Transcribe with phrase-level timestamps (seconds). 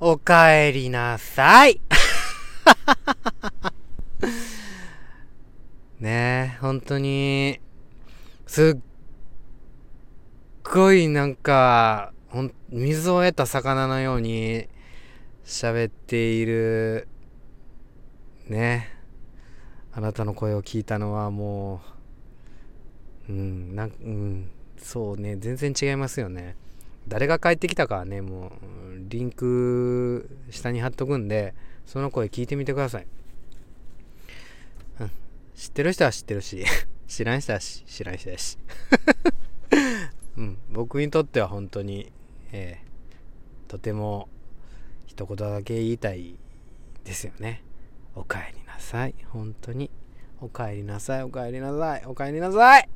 [0.00, 1.80] おかえりなさい
[6.00, 7.60] ねえ、本当に、
[8.46, 8.80] すっ
[10.64, 14.68] ごいなんか、ほん水を得た魚のように
[15.44, 17.06] 喋っている、
[18.48, 18.90] ね。
[19.92, 21.80] あなたの声を聞いたのはも
[23.28, 26.56] う、うん、なんうん、そうね、全然違いますよね。
[27.06, 28.52] 誰が帰ってきたかはね、もう、
[29.14, 31.54] リンク下に貼っとくんで、
[31.86, 33.06] その声聞いてみてください。
[35.00, 35.10] うん、
[35.54, 36.64] 知ってる人は知ってるし、
[37.06, 38.58] 知らん人は知らん人やし。
[40.36, 42.12] うん、僕にとっては本当に、
[42.50, 44.28] えー、とても
[45.06, 46.36] 一言だけ言いたい
[47.04, 47.62] ですよね。
[48.16, 49.14] おかえりなさい。
[49.28, 49.92] 本当に。
[50.40, 51.22] おかえりなさい。
[51.22, 52.02] おかえりなさい。
[52.04, 52.88] おかえりなさい。